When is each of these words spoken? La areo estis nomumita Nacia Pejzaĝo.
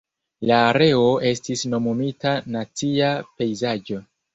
La 0.51 0.55
areo 0.69 1.03
estis 1.33 1.63
nomumita 1.75 2.35
Nacia 2.59 3.15
Pejzaĝo. 3.33 4.07